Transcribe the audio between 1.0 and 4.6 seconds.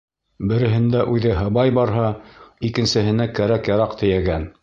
үҙе һыбай барһа, икенсеһенә кәрәк-яраҡ тейәгән.